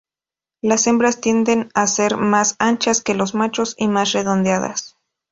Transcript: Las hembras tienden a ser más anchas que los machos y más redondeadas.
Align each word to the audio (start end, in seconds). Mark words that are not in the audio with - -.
Las 0.63 0.87
hembras 0.87 1.21
tienden 1.21 1.69
a 1.75 1.85
ser 1.85 2.17
más 2.17 2.55
anchas 2.57 3.03
que 3.03 3.13
los 3.13 3.35
machos 3.35 3.75
y 3.77 3.87
más 3.87 4.13
redondeadas. 4.13 4.97